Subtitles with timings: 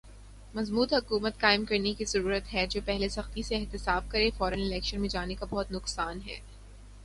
[0.53, 5.35] مضبوط حکومت قائم کرنے کی ضرورت ہے۔۔جو پہلے سختی سے احتساب کرے۔۔فورا الیکشن میں جانے
[5.35, 6.39] کا بہت نقصان ہے۔۔